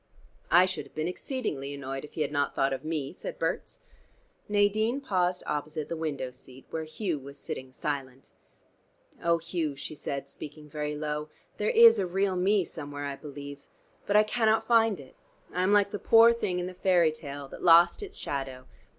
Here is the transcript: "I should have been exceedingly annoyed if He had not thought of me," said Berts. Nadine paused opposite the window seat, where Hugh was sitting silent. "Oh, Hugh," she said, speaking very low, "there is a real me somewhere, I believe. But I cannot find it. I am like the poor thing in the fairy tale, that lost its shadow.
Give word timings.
"I 0.49 0.65
should 0.65 0.87
have 0.87 0.95
been 0.95 1.07
exceedingly 1.07 1.75
annoyed 1.75 2.03
if 2.03 2.13
He 2.15 2.21
had 2.23 2.31
not 2.31 2.55
thought 2.55 2.73
of 2.73 2.83
me," 2.83 3.13
said 3.13 3.37
Berts. 3.37 3.81
Nadine 4.49 4.99
paused 4.99 5.43
opposite 5.45 5.89
the 5.89 5.95
window 5.95 6.31
seat, 6.31 6.65
where 6.71 6.85
Hugh 6.85 7.19
was 7.19 7.37
sitting 7.37 7.71
silent. 7.71 8.31
"Oh, 9.23 9.37
Hugh," 9.37 9.75
she 9.75 9.93
said, 9.93 10.27
speaking 10.27 10.67
very 10.67 10.95
low, 10.95 11.29
"there 11.57 11.69
is 11.69 11.99
a 11.99 12.07
real 12.07 12.35
me 12.35 12.65
somewhere, 12.65 13.05
I 13.05 13.15
believe. 13.15 13.67
But 14.07 14.15
I 14.15 14.23
cannot 14.23 14.65
find 14.65 14.99
it. 14.99 15.15
I 15.53 15.61
am 15.61 15.71
like 15.71 15.91
the 15.91 15.99
poor 15.99 16.33
thing 16.33 16.57
in 16.57 16.65
the 16.65 16.73
fairy 16.73 17.11
tale, 17.11 17.47
that 17.49 17.61
lost 17.61 18.01
its 18.01 18.17
shadow. 18.17 18.65